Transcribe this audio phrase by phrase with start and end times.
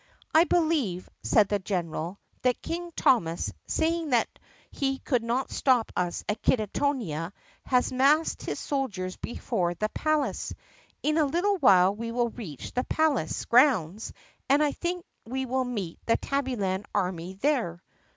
[0.33, 4.27] "I believe," said the general, "that King Thomas, seeing that
[4.71, 7.31] he could not stop us at Kittonia,
[7.65, 10.55] has massed his soldiers before the palace.
[11.03, 14.11] In a little while we will reach the palace grounds
[14.49, 17.83] and I think we will meet the Tabbyland army there."